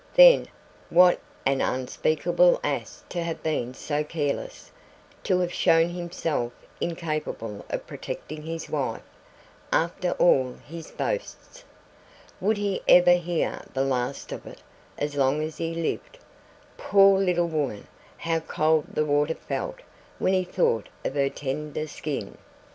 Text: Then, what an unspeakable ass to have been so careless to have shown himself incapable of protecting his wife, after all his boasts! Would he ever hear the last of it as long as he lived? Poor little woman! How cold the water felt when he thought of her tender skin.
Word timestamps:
Then, 0.15 0.47
what 0.89 1.19
an 1.45 1.61
unspeakable 1.61 2.59
ass 2.63 3.03
to 3.09 3.21
have 3.21 3.43
been 3.43 3.75
so 3.75 4.03
careless 4.03 4.71
to 5.23 5.39
have 5.41 5.53
shown 5.53 5.89
himself 5.89 6.53
incapable 6.79 7.63
of 7.69 7.85
protecting 7.85 8.41
his 8.41 8.67
wife, 8.67 9.03
after 9.71 10.13
all 10.13 10.55
his 10.67 10.89
boasts! 10.89 11.63
Would 12.39 12.57
he 12.57 12.81
ever 12.87 13.13
hear 13.13 13.61
the 13.75 13.83
last 13.83 14.31
of 14.31 14.47
it 14.47 14.63
as 14.97 15.15
long 15.15 15.43
as 15.43 15.57
he 15.59 15.75
lived? 15.75 16.17
Poor 16.77 17.19
little 17.19 17.45
woman! 17.47 17.85
How 18.17 18.39
cold 18.39 18.85
the 18.95 19.05
water 19.05 19.35
felt 19.35 19.81
when 20.17 20.33
he 20.33 20.43
thought 20.43 20.89
of 21.05 21.13
her 21.13 21.29
tender 21.29 21.85
skin. 21.85 22.39